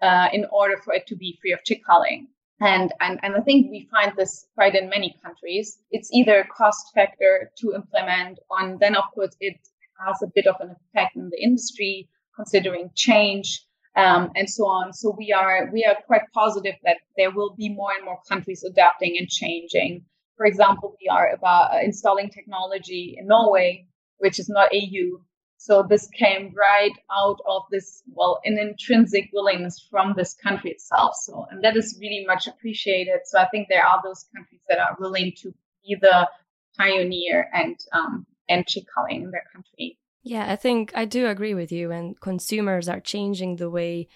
uh, 0.03 0.29
in 0.33 0.45
order 0.51 0.77
for 0.77 0.93
it 0.93 1.07
to 1.07 1.15
be 1.15 1.39
free 1.41 1.53
of 1.53 1.63
chick 1.63 1.83
culling? 1.87 2.27
And, 2.61 2.93
and, 3.01 3.21
and 3.23 3.37
I 3.37 3.41
think 3.43 3.71
we 3.71 3.89
find 3.93 4.13
this 4.17 4.49
quite 4.57 4.75
in 4.75 4.89
many 4.89 5.15
countries. 5.23 5.79
It's 5.93 6.11
either 6.13 6.41
a 6.41 6.49
cost 6.49 6.93
factor 6.97 7.53
to 7.59 7.75
implement, 7.75 8.41
and 8.59 8.81
then 8.81 8.97
of 8.97 9.05
course 9.15 9.37
it 9.39 9.57
has 10.05 10.23
a 10.23 10.31
bit 10.35 10.47
of 10.47 10.57
an 10.61 10.71
effect 10.71 11.17
in 11.17 11.31
the 11.31 11.43
industry, 11.43 12.09
considering 12.35 12.91
change 12.95 13.63
um, 13.97 14.31
and 14.37 14.49
so 14.49 14.65
on. 14.67 14.93
So 14.93 15.15
we 15.17 15.33
are 15.33 15.71
we 15.73 15.85
are 15.85 15.97
quite 16.07 16.23
positive 16.35 16.75
that 16.85 16.99
there 17.17 17.31
will 17.31 17.55
be 17.55 17.69
more 17.69 17.93
and 17.97 18.05
more 18.05 18.21
countries 18.29 18.65
adapting 18.65 19.17
and 19.19 19.29
changing. 19.29 20.05
For 20.37 20.45
example, 20.47 20.97
we 21.01 21.09
are 21.09 21.31
about 21.31 21.75
uh, 21.75 21.79
installing 21.83 22.29
technology 22.29 23.17
in 23.19 23.27
Norway 23.27 23.87
which 24.19 24.39
is 24.39 24.49
not 24.49 24.73
EU, 24.73 25.19
So 25.59 25.83
this 25.83 26.07
came 26.09 26.55
right 26.55 26.93
out 27.11 27.39
of 27.47 27.63
this, 27.71 28.03
well, 28.07 28.41
an 28.45 28.59
intrinsic 28.59 29.31
willingness 29.33 29.87
from 29.91 30.15
this 30.17 30.35
country 30.35 30.71
itself. 30.71 31.15
So, 31.17 31.47
and 31.51 31.65
that 31.65 31.77
is 31.77 31.99
really 32.01 32.25
much 32.27 32.47
appreciated. 32.47 33.21
So 33.25 33.39
I 33.39 33.49
think 33.49 33.69
there 33.69 33.85
are 33.85 34.01
those 34.05 34.27
countries 34.35 34.61
that 34.69 34.79
are 34.79 34.97
willing 35.01 35.33
to 35.43 35.53
be 35.83 35.97
the 36.01 36.29
pioneer 36.77 37.49
and 37.55 37.77
um, 37.93 38.27
chick 38.67 38.85
culling 38.95 39.23
in 39.23 39.31
their 39.31 39.45
country. 39.53 39.99
Yeah, 40.23 40.51
I 40.51 40.57
think 40.57 40.93
I 40.95 41.05
do 41.05 41.29
agree 41.29 41.55
with 41.55 41.71
you. 41.71 41.93
And 41.93 42.21
consumers 42.21 42.89
are 42.89 43.01
changing 43.01 43.57
the 43.57 43.71
way 43.71 44.09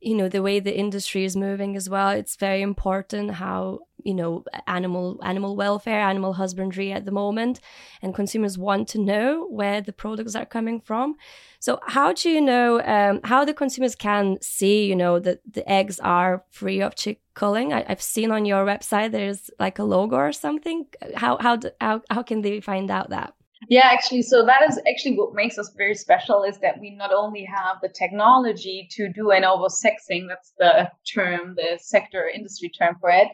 you 0.00 0.14
know 0.14 0.28
the 0.28 0.42
way 0.42 0.60
the 0.60 0.76
industry 0.76 1.24
is 1.24 1.36
moving 1.36 1.76
as 1.76 1.88
well 1.88 2.08
it's 2.08 2.36
very 2.36 2.62
important 2.62 3.32
how 3.32 3.80
you 4.02 4.14
know 4.14 4.42
animal 4.66 5.20
animal 5.22 5.54
welfare 5.54 6.00
animal 6.00 6.32
husbandry 6.32 6.90
at 6.90 7.04
the 7.04 7.10
moment 7.10 7.60
and 8.00 8.14
consumers 8.14 8.56
want 8.56 8.88
to 8.88 8.98
know 8.98 9.46
where 9.50 9.80
the 9.82 9.92
products 9.92 10.34
are 10.34 10.46
coming 10.46 10.80
from 10.80 11.16
so 11.58 11.78
how 11.86 12.12
do 12.12 12.30
you 12.30 12.40
know 12.40 12.80
um, 12.84 13.20
how 13.24 13.44
the 13.44 13.52
consumers 13.52 13.94
can 13.94 14.38
see 14.40 14.86
you 14.86 14.96
know 14.96 15.18
that 15.18 15.40
the 15.50 15.70
eggs 15.70 16.00
are 16.00 16.44
free 16.50 16.80
of 16.80 16.94
chick 16.94 17.20
culling 17.34 17.72
I, 17.72 17.84
have 17.86 18.02
seen 18.02 18.30
on 18.30 18.46
your 18.46 18.64
website 18.64 19.12
there's 19.12 19.50
like 19.58 19.78
a 19.78 19.84
logo 19.84 20.16
or 20.16 20.32
something 20.32 20.86
how 21.14 21.36
how 21.38 21.58
how, 21.80 22.02
how 22.10 22.22
can 22.22 22.40
they 22.40 22.60
find 22.60 22.90
out 22.90 23.10
that 23.10 23.34
yeah, 23.70 23.86
actually, 23.86 24.22
so 24.22 24.44
that 24.44 24.62
is 24.68 24.80
actually 24.90 25.16
what 25.16 25.32
makes 25.32 25.56
us 25.56 25.72
very 25.76 25.94
special 25.94 26.42
is 26.42 26.58
that 26.58 26.80
we 26.80 26.90
not 26.90 27.12
only 27.12 27.44
have 27.44 27.76
the 27.80 27.88
technology 27.88 28.88
to 28.90 29.08
do 29.12 29.30
an 29.30 29.44
sexing, 29.44 30.26
that's 30.26 30.52
the 30.58 30.90
term, 31.14 31.54
the 31.54 31.78
sector 31.80 32.28
industry 32.28 32.68
term 32.68 32.96
for 33.00 33.10
it, 33.10 33.28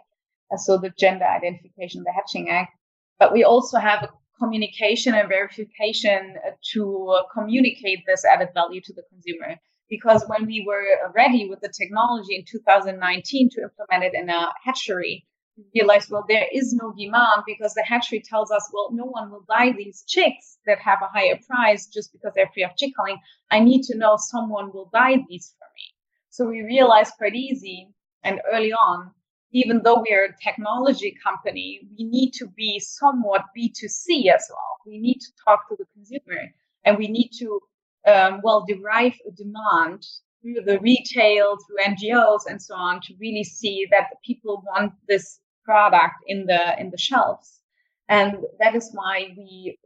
uh, 0.52 0.59
so 0.59 0.76
the 0.76 0.93
gender 0.99 1.25
identification, 1.25 2.02
the 2.05 2.12
hatching 2.12 2.50
act, 2.50 2.71
but 3.19 3.33
we 3.33 3.45
also 3.45 3.78
have 3.78 4.02
a 4.02 4.11
communication 4.38 5.14
and 5.14 5.26
verification 5.26 6.35
uh, 6.47 6.50
to 6.75 7.09
uh, 7.09 7.23
communicate 7.33 8.00
this 8.07 8.23
added 8.26 8.49
value 8.52 8.83
to 8.83 8.93
the 8.93 9.05
consumer. 9.09 9.57
Because 9.88 10.23
when 10.26 10.45
we 10.45 10.62
were 10.66 10.85
ready 11.14 11.49
with 11.49 11.61
the 11.62 11.73
technology 11.73 12.37
in 12.37 12.45
2019 12.45 13.49
to 13.52 13.62
implement 13.62 14.05
it 14.05 14.12
in 14.14 14.28
a 14.28 14.52
hatchery, 14.62 15.25
realized, 15.75 16.10
well, 16.10 16.25
there 16.28 16.46
is 16.52 16.72
no 16.72 16.92
demand 16.96 17.42
because 17.46 17.75
the 17.75 17.82
hatchery 17.82 18.20
tells 18.20 18.50
us, 18.50 18.68
well, 18.72 18.90
no 18.92 19.04
one 19.04 19.30
will 19.30 19.44
buy 19.48 19.72
these 19.76 20.04
chicks 20.06 20.58
that 20.66 20.78
have 20.78 20.98
a 21.02 21.08
higher 21.08 21.38
price 21.46 21.86
just 21.86 22.12
because 22.12 22.32
they're 22.34 22.50
free 22.52 22.64
of 22.64 22.76
chick 22.76 22.92
culling. 22.96 23.18
I 23.50 23.60
need 23.60 23.82
to 23.84 23.96
know 23.96 24.16
someone 24.18 24.72
will 24.72 24.90
buy 24.92 25.16
these 25.28 25.54
for 25.58 25.66
me. 25.75 25.94
So 26.30 26.46
we 26.46 26.62
realized 26.62 27.14
quite 27.16 27.34
easy 27.34 27.88
and 28.25 28.40
early 28.52 28.72
on, 28.72 29.10
even 29.52 29.82
though 29.82 30.02
we 30.06 30.14
are 30.14 30.25
a 30.25 30.42
technology 30.42 31.16
company, 31.22 31.80
we 31.96 32.04
need 32.04 32.32
to 32.32 32.46
be 32.56 32.78
somewhat 32.78 33.44
B2C 33.56 34.26
as 34.34 34.44
well. 34.50 34.76
We 34.86 34.98
need 34.98 35.20
to 35.20 35.32
talk 35.44 35.68
to 35.68 35.76
the 35.78 35.86
consumer 35.94 36.42
and 36.84 36.98
we 36.98 37.08
need 37.08 37.30
to, 37.38 37.60
um, 38.06 38.40
well, 38.42 38.66
derive 38.68 39.14
a 39.26 39.30
demand 39.30 40.06
through 40.42 40.62
the 40.64 40.78
retail, 40.80 41.56
through 41.56 41.94
NGOs 41.94 42.40
and 42.48 42.60
so 42.60 42.75
on 42.75 43.00
to 43.02 43.14
really 43.18 43.44
see 43.44 43.86
that 43.90 44.08
the 44.10 44.16
people 44.25 44.62
want 44.66 44.92
this 45.08 45.40
product 45.66 46.16
in 46.26 46.46
the 46.46 46.62
in 46.80 46.90
the 46.90 47.02
shelves. 47.08 47.49
And 48.08 48.30
that 48.61 48.75
is 48.75 48.90
why 48.92 49.35
we 49.37 49.78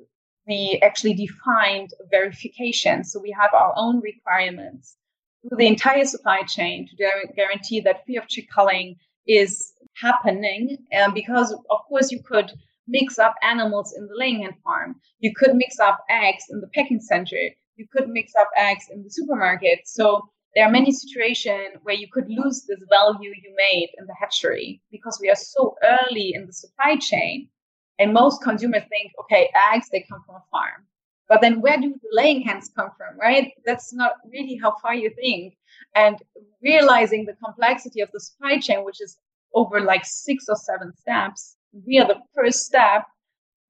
we 0.46 0.80
actually 0.82 1.14
defined 1.14 1.90
verification. 2.10 3.04
So 3.04 3.20
we 3.20 3.34
have 3.40 3.52
our 3.54 3.72
own 3.76 4.00
requirements 4.00 4.96
through 5.42 5.58
the 5.58 5.66
entire 5.66 6.04
supply 6.04 6.42
chain 6.42 6.88
to 6.88 6.94
guarantee 7.40 7.80
that 7.80 8.04
free 8.04 8.18
of 8.18 8.28
chick 8.28 8.48
culling 8.54 8.96
is 9.26 9.72
happening. 10.06 10.62
And 10.92 11.14
because 11.14 11.52
of 11.52 11.80
course 11.88 12.12
you 12.12 12.20
could 12.22 12.52
mix 12.90 13.18
up 13.18 13.34
animals 13.42 13.94
in 13.96 14.06
the 14.06 14.14
laying 14.16 14.42
hen 14.42 14.54
farm. 14.64 14.96
You 15.20 15.32
could 15.34 15.54
mix 15.54 15.78
up 15.78 16.00
eggs 16.10 16.44
in 16.50 16.60
the 16.60 16.66
packing 16.74 17.00
center. 17.00 17.38
You 17.76 17.86
could 17.92 18.08
mix 18.08 18.32
up 18.38 18.50
eggs 18.56 18.86
in 18.92 19.02
the 19.02 19.10
supermarket. 19.10 19.80
So 19.86 20.28
there 20.54 20.66
are 20.66 20.70
many 20.70 20.90
situations 20.90 21.78
where 21.82 21.94
you 21.94 22.08
could 22.12 22.28
lose 22.28 22.64
this 22.64 22.80
value 22.90 23.30
you 23.30 23.54
made 23.56 23.90
in 23.98 24.06
the 24.06 24.14
hatchery 24.18 24.80
because 24.90 25.18
we 25.20 25.30
are 25.30 25.36
so 25.36 25.76
early 25.82 26.32
in 26.34 26.46
the 26.46 26.52
supply 26.52 26.96
chain. 26.96 27.48
And 27.98 28.12
most 28.12 28.42
consumers 28.42 28.82
think, 28.88 29.12
okay, 29.20 29.50
eggs, 29.72 29.88
they 29.92 30.04
come 30.08 30.22
from 30.26 30.36
a 30.36 30.44
farm. 30.50 30.86
But 31.28 31.40
then 31.40 31.60
where 31.60 31.76
do 31.76 31.90
the 31.90 32.08
laying 32.10 32.42
hens 32.42 32.70
come 32.74 32.90
from, 32.96 33.16
right? 33.18 33.52
That's 33.64 33.92
not 33.92 34.14
really 34.32 34.56
how 34.56 34.74
far 34.82 34.94
you 34.94 35.10
think. 35.10 35.54
And 35.94 36.16
realizing 36.62 37.24
the 37.24 37.36
complexity 37.44 38.00
of 38.00 38.10
the 38.12 38.18
supply 38.18 38.58
chain, 38.58 38.84
which 38.84 39.00
is 39.00 39.18
over 39.54 39.80
like 39.80 40.04
six 40.04 40.46
or 40.48 40.56
seven 40.56 40.92
steps, 40.96 41.56
we 41.86 41.98
are 42.00 42.08
the 42.08 42.20
first 42.34 42.66
step 42.66 43.04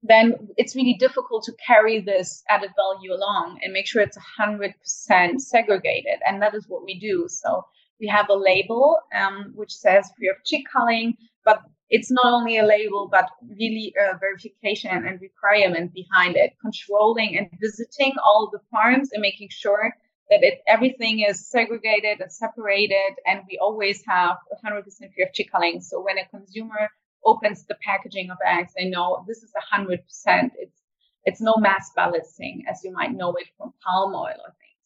then 0.03 0.49
it's 0.57 0.75
really 0.75 0.95
difficult 0.95 1.43
to 1.43 1.53
carry 1.65 1.99
this 1.99 2.43
added 2.49 2.71
value 2.75 3.13
along 3.13 3.59
and 3.63 3.71
make 3.71 3.87
sure 3.87 4.01
it's 4.01 4.17
100% 4.39 5.39
segregated. 5.39 6.19
And 6.25 6.41
that 6.41 6.55
is 6.55 6.65
what 6.67 6.83
we 6.83 6.99
do. 6.99 7.27
So 7.27 7.63
we 7.99 8.07
have 8.07 8.29
a 8.29 8.35
label 8.35 8.97
um, 9.15 9.51
which 9.55 9.71
says 9.71 10.11
free 10.17 10.29
of 10.29 10.43
chick 10.43 10.63
culling, 10.71 11.15
but 11.45 11.61
it's 11.89 12.09
not 12.09 12.33
only 12.33 12.57
a 12.57 12.65
label, 12.65 13.09
but 13.11 13.29
really 13.59 13.93
a 13.99 14.17
verification 14.17 15.05
and 15.05 15.21
requirement 15.21 15.93
behind 15.93 16.35
it, 16.35 16.53
controlling 16.61 17.37
and 17.37 17.49
visiting 17.59 18.13
all 18.23 18.49
the 18.51 18.59
farms 18.71 19.11
and 19.11 19.21
making 19.21 19.49
sure 19.51 19.93
that 20.31 20.41
it, 20.41 20.61
everything 20.67 21.19
is 21.19 21.47
segregated 21.49 22.21
and 22.21 22.31
separated. 22.31 23.13
And 23.27 23.41
we 23.47 23.59
always 23.61 24.01
have 24.07 24.37
100% 24.65 24.83
free 25.13 25.23
of 25.23 25.33
chick 25.33 25.51
culling. 25.51 25.81
So 25.81 26.01
when 26.01 26.17
a 26.17 26.25
consumer 26.29 26.89
opens 27.25 27.65
the 27.65 27.77
packaging 27.83 28.29
of 28.31 28.37
eggs, 28.45 28.73
they 28.77 28.85
know 28.85 29.23
this 29.27 29.43
is 29.43 29.51
a 29.55 29.75
hundred 29.75 30.03
percent. 30.05 30.53
It's 30.57 30.81
it's 31.23 31.41
no 31.41 31.55
mass 31.57 31.91
balancing 31.95 32.63
as 32.69 32.81
you 32.83 32.91
might 32.91 33.13
know 33.13 33.33
it 33.33 33.47
from 33.57 33.73
palm 33.85 34.13
oil 34.15 34.39
or 34.45 34.55
things. 34.59 34.81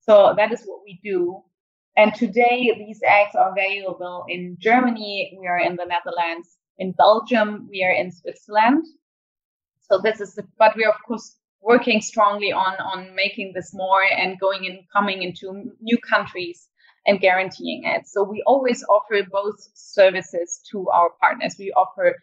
So 0.00 0.34
that 0.36 0.52
is 0.52 0.62
what 0.64 0.80
we 0.84 1.00
do. 1.02 1.42
And 1.96 2.14
today 2.14 2.72
these 2.76 3.00
eggs 3.06 3.34
are 3.34 3.50
available 3.50 4.24
in 4.28 4.56
Germany. 4.60 5.36
We 5.40 5.46
are 5.46 5.58
in 5.58 5.76
the 5.76 5.86
Netherlands. 5.86 6.58
In 6.78 6.92
Belgium, 6.92 7.68
we 7.70 7.82
are 7.82 7.92
in 7.92 8.12
Switzerland. 8.12 8.84
So 9.80 9.98
this 9.98 10.20
is, 10.20 10.34
the, 10.34 10.46
but 10.58 10.76
we 10.76 10.84
are 10.84 10.92
of 10.92 11.02
course 11.06 11.36
working 11.60 12.00
strongly 12.00 12.52
on 12.52 12.76
on 12.80 13.14
making 13.14 13.52
this 13.54 13.74
more 13.74 14.02
and 14.04 14.38
going 14.38 14.66
and 14.66 14.78
coming 14.92 15.22
into 15.22 15.72
new 15.80 15.98
countries 15.98 16.68
and 17.08 17.20
guaranteeing 17.20 17.82
it. 17.84 18.06
So 18.06 18.22
we 18.22 18.42
always 18.46 18.84
offer 18.84 19.26
both 19.32 19.56
services 19.74 20.60
to 20.70 20.88
our 20.90 21.10
partners. 21.20 21.56
We 21.58 21.72
offer 21.72 22.16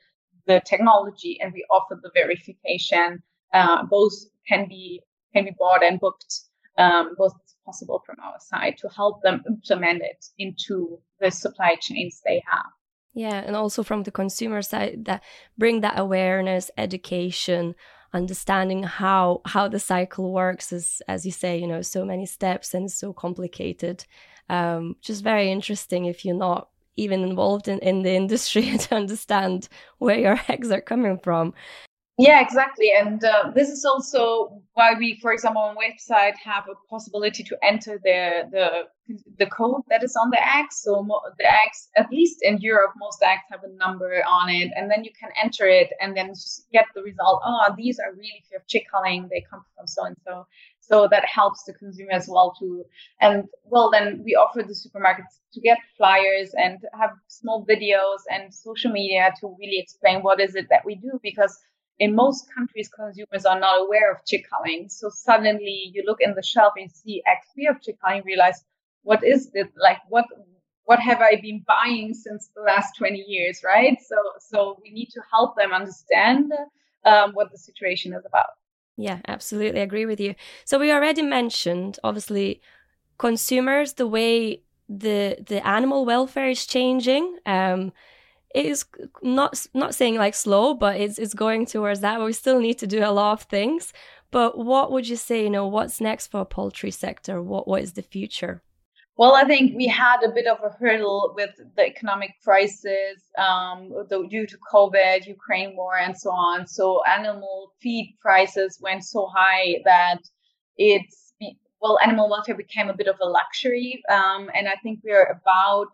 the 0.45 0.61
technology 0.63 1.39
and 1.41 1.51
we 1.51 1.65
offer 1.71 1.99
the 2.01 2.11
verification. 2.13 3.21
Uh, 3.51 3.83
both 3.89 4.13
can 4.47 4.69
be 4.69 5.01
can 5.33 5.43
be 5.43 5.55
bought 5.59 5.83
and 5.83 5.99
booked. 5.99 6.33
Um, 6.77 7.15
both 7.17 7.33
possible 7.65 8.03
from 8.05 8.17
our 8.21 8.37
side 8.39 8.77
to 8.79 8.89
help 8.89 9.23
them 9.23 9.41
implement 9.47 10.01
it 10.03 10.25
into 10.37 10.99
the 11.19 11.31
supply 11.31 11.75
chains 11.79 12.21
they 12.25 12.43
have. 12.45 12.65
Yeah, 13.13 13.41
and 13.45 13.55
also 13.55 13.81
from 13.81 14.03
the 14.03 14.11
consumer 14.11 14.61
side, 14.61 15.05
that 15.05 15.23
bring 15.57 15.81
that 15.81 15.97
awareness, 15.97 16.69
education, 16.77 17.73
understanding 18.13 18.83
how 18.83 19.41
how 19.45 19.67
the 19.67 19.79
cycle 19.79 20.31
works 20.31 20.71
is, 20.71 21.01
as 21.07 21.25
you 21.25 21.31
say, 21.31 21.57
you 21.57 21.65
know, 21.65 21.81
so 21.81 22.05
many 22.05 22.25
steps 22.25 22.73
and 22.73 22.91
so 22.91 23.13
complicated 23.13 24.05
um, 24.49 24.95
just 25.01 25.23
very 25.23 25.51
interesting 25.51 26.05
if 26.05 26.25
you're 26.25 26.35
not 26.35 26.69
even 26.97 27.23
involved 27.23 27.67
in, 27.67 27.79
in 27.79 28.03
the 28.03 28.13
industry 28.13 28.77
to 28.77 28.95
understand 28.95 29.67
where 29.97 30.17
your 30.17 30.39
eggs 30.47 30.71
are 30.71 30.81
coming 30.81 31.19
from. 31.19 31.53
Yeah, 32.17 32.39
exactly. 32.41 32.91
And 32.97 33.21
uh, 33.25 33.51
this 33.53 33.67
is 33.69 33.83
also 33.83 34.61
why 34.73 34.93
we, 34.97 35.19
for 35.21 35.33
example, 35.33 35.61
on 35.61 35.75
website 35.75 36.35
have 36.37 36.63
a 36.71 36.75
possibility 36.89 37.43
to 37.43 37.57
enter 37.61 37.99
the 38.01 38.43
the 38.51 38.67
the 39.37 39.45
code 39.47 39.81
that 39.89 40.01
is 40.01 40.15
on 40.15 40.29
the 40.29 40.39
eggs. 40.55 40.77
So 40.81 41.03
mo- 41.03 41.21
the 41.37 41.45
eggs, 41.45 41.89
at 41.97 42.09
least 42.09 42.37
in 42.41 42.59
Europe, 42.59 42.91
most 42.97 43.21
eggs 43.21 43.41
have 43.51 43.65
a 43.65 43.75
number 43.75 44.23
on 44.25 44.49
it, 44.49 44.71
and 44.77 44.89
then 44.89 45.03
you 45.03 45.11
can 45.19 45.29
enter 45.43 45.67
it 45.67 45.89
and 45.99 46.15
then 46.15 46.31
get 46.71 46.85
the 46.95 47.03
result. 47.03 47.41
Oh, 47.45 47.75
these 47.77 47.99
are 47.99 48.13
really 48.13 48.41
for 48.49 48.63
chick 48.65 48.85
culling. 48.89 49.27
They 49.29 49.45
come 49.49 49.65
from 49.75 49.85
so 49.85 50.05
and 50.05 50.15
so. 50.25 50.47
So 50.79 51.07
that 51.11 51.25
helps 51.25 51.63
the 51.63 51.73
consumer 51.73 52.11
as 52.13 52.27
well 52.29 52.53
to, 52.59 52.85
and 53.19 53.45
well, 53.65 53.89
then 53.91 54.21
we 54.23 54.35
offer 54.35 54.61
the 54.61 54.73
supermarkets 54.73 55.39
to 55.53 55.59
get 55.59 55.79
flyers 55.97 56.53
and 56.57 56.77
have 56.93 57.09
small 57.27 57.65
videos 57.65 58.19
and 58.31 58.53
social 58.53 58.91
media 58.91 59.33
to 59.41 59.55
really 59.59 59.79
explain 59.79 60.21
what 60.21 60.39
is 60.39 60.55
it 60.55 60.67
that 60.69 60.85
we 60.85 60.95
do 60.95 61.19
because 61.23 61.57
in 61.99 62.15
most 62.15 62.47
countries, 62.53 62.89
consumers 62.89 63.45
are 63.45 63.59
not 63.59 63.81
aware 63.81 64.11
of 64.11 64.25
chick 64.25 64.45
culling. 64.49 64.89
So 64.89 65.09
suddenly 65.09 65.91
you 65.93 66.03
look 66.05 66.19
in 66.21 66.33
the 66.35 66.43
shelf 66.43 66.73
and 66.77 66.91
see 66.91 67.23
X 67.25 67.47
free 67.53 67.67
of 67.67 67.81
chick 67.81 67.97
culling, 68.03 68.23
realize 68.25 68.63
what 69.03 69.23
is 69.23 69.49
it 69.53 69.71
like? 69.77 69.99
What 70.09 70.25
what 70.83 70.99
have 70.99 71.19
I 71.19 71.39
been 71.41 71.63
buying 71.67 72.13
since 72.13 72.49
the 72.55 72.61
last 72.61 72.95
20 72.97 73.23
years, 73.27 73.61
right? 73.63 73.97
So 74.01 74.15
so 74.39 74.79
we 74.83 74.91
need 74.91 75.09
to 75.11 75.21
help 75.31 75.55
them 75.55 75.71
understand 75.71 76.51
um, 77.05 77.31
what 77.33 77.51
the 77.51 77.57
situation 77.57 78.13
is 78.13 78.25
about. 78.25 78.49
Yeah, 78.97 79.19
absolutely 79.27 79.81
agree 79.81 80.05
with 80.05 80.19
you. 80.19 80.35
So 80.63 80.79
we 80.79 80.91
already 80.91 81.21
mentioned, 81.21 81.99
obviously, 82.03 82.61
consumers, 83.17 83.93
the 83.93 84.07
way 84.07 84.61
the 84.87 85.37
the 85.45 85.65
animal 85.65 86.05
welfare 86.05 86.49
is 86.49 86.65
changing. 86.65 87.37
Um, 87.45 87.91
it 88.55 88.65
is 88.65 88.85
not 89.21 89.67
not 89.73 89.93
saying 89.93 90.15
like 90.15 90.33
slow, 90.33 90.73
but 90.73 90.95
it's 90.99 91.19
it's 91.19 91.33
going 91.33 91.65
towards 91.65 91.99
that. 91.99 92.21
We 92.21 92.31
still 92.31 92.59
need 92.59 92.77
to 92.79 92.87
do 92.87 93.03
a 93.03 93.11
lot 93.11 93.33
of 93.33 93.41
things. 93.43 93.91
But 94.31 94.57
what 94.57 94.91
would 94.91 95.07
you 95.07 95.17
say, 95.17 95.43
you 95.43 95.49
know, 95.49 95.67
what's 95.67 95.99
next 95.99 96.27
for 96.27 96.45
poultry 96.45 96.91
sector? 96.91 97.41
What 97.41 97.67
what 97.67 97.81
is 97.83 97.93
the 97.93 98.01
future? 98.01 98.63
Well, 99.17 99.35
I 99.35 99.43
think 99.45 99.75
we 99.75 99.87
had 99.87 100.23
a 100.23 100.31
bit 100.37 100.47
of 100.47 100.57
a 100.63 100.75
hurdle 100.77 101.33
with 101.35 101.51
the 101.75 101.85
economic 101.85 102.31
crisis 102.43 103.17
um, 103.37 103.93
due 104.29 104.45
to 104.45 104.57
COVID, 104.73 105.25
Ukraine 105.25 105.75
war, 105.75 105.97
and 105.97 106.17
so 106.17 106.31
on. 106.31 106.67
So 106.67 107.01
animal 107.03 107.73
feed 107.81 108.17
prices 108.21 108.79
went 108.81 109.03
so 109.03 109.29
high 109.33 109.81
that 109.85 110.19
it's 110.77 111.33
well, 111.81 111.99
animal 112.01 112.29
welfare 112.29 112.55
became 112.55 112.89
a 112.89 112.97
bit 113.01 113.07
of 113.07 113.17
a 113.21 113.29
luxury, 113.39 114.01
um, 114.09 114.49
and 114.55 114.67
I 114.67 114.75
think 114.81 115.01
we're 115.03 115.29
about 115.39 115.93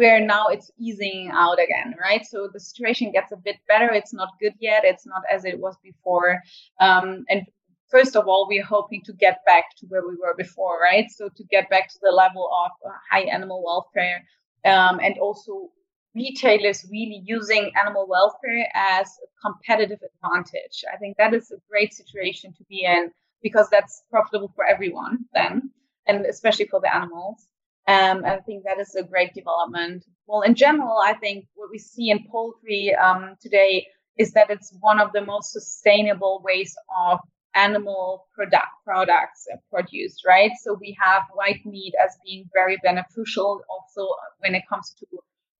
where 0.00 0.20
now 0.34 0.44
it's 0.54 0.70
easing 0.78 1.30
out 1.32 1.58
again, 1.66 1.94
right? 2.00 2.24
So 2.32 2.48
the 2.52 2.60
situation 2.60 3.12
gets 3.12 3.32
a 3.32 3.36
bit 3.36 3.56
better. 3.68 3.90
It's 3.92 4.14
not 4.20 4.30
good 4.42 4.54
yet. 4.58 4.82
It's 4.84 5.06
not 5.06 5.22
as 5.34 5.44
it 5.44 5.58
was 5.58 5.76
before, 5.90 6.40
um, 6.80 7.24
and 7.28 7.40
first 7.90 8.16
of 8.16 8.26
all, 8.28 8.46
we're 8.48 8.64
hoping 8.64 9.02
to 9.04 9.12
get 9.12 9.36
back 9.46 9.64
to 9.78 9.86
where 9.90 10.06
we 10.08 10.16
were 10.22 10.34
before, 10.36 10.78
right? 10.82 11.08
So 11.10 11.28
to 11.28 11.44
get 11.44 11.68
back 11.68 11.88
to 11.92 11.98
the 12.02 12.12
level 12.12 12.48
of 12.64 12.70
uh, 12.88 12.96
high 13.10 13.26
animal 13.36 13.62
welfare 13.64 14.18
um, 14.64 15.00
and 15.00 15.18
also 15.18 15.70
retailers 16.14 16.86
really 16.90 17.22
using 17.24 17.72
animal 17.80 18.06
welfare 18.08 18.66
as 18.74 19.08
a 19.24 19.28
competitive 19.46 20.00
advantage. 20.10 20.84
I 20.92 20.96
think 20.96 21.16
that 21.18 21.34
is 21.34 21.50
a 21.50 21.56
great 21.70 21.92
situation 21.94 22.52
to 22.58 22.64
be 22.68 22.84
in 22.84 23.10
because 23.42 23.68
that's 23.70 24.02
profitable 24.10 24.52
for 24.54 24.64
everyone 24.64 25.26
then, 25.34 25.70
and 26.06 26.26
especially 26.26 26.66
for 26.66 26.80
the 26.80 26.94
animals. 26.94 27.46
Um, 27.90 28.24
I 28.24 28.38
think 28.46 28.62
that 28.64 28.78
is 28.78 28.94
a 28.94 29.02
great 29.02 29.34
development. 29.34 30.04
Well, 30.28 30.42
in 30.42 30.54
general, 30.54 30.98
I 31.04 31.14
think 31.14 31.46
what 31.54 31.70
we 31.72 31.78
see 31.78 32.10
in 32.10 32.24
poultry 32.30 32.94
um, 32.94 33.34
today 33.40 33.88
is 34.16 34.32
that 34.34 34.50
it's 34.50 34.72
one 34.80 35.00
of 35.00 35.12
the 35.12 35.24
most 35.24 35.52
sustainable 35.52 36.40
ways 36.44 36.72
of 37.04 37.18
animal 37.56 38.28
product 38.32 38.72
products 38.84 39.48
produced, 39.72 40.22
right? 40.24 40.52
So 40.62 40.78
we 40.80 40.96
have 41.02 41.22
white 41.34 41.66
meat 41.66 41.94
as 42.04 42.16
being 42.24 42.48
very 42.52 42.78
beneficial 42.84 43.60
also 43.68 44.06
when 44.38 44.54
it 44.54 44.62
comes 44.68 44.94
to 45.00 45.06